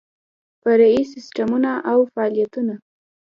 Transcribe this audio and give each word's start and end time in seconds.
فرعي 0.63 1.01
سیسټمونه 1.13 1.71
او 1.91 1.99
فعالیتونه 2.11 2.75